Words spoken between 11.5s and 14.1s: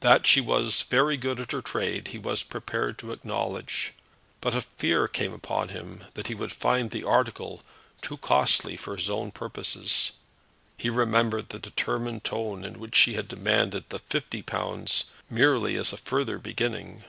the determined tone in which she had demanded the